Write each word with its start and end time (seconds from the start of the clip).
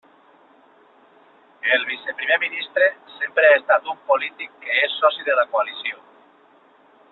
El 1.75 1.85
viceprimer 1.89 2.39
ministre 2.45 2.89
sempre 3.19 3.45
ha 3.51 3.59
estat 3.59 3.93
un 3.95 4.01
polític 4.09 4.57
que 4.65 4.81
és 4.87 4.99
soci 5.05 5.29
de 5.31 5.39
la 5.43 5.47
coalició. 5.55 6.03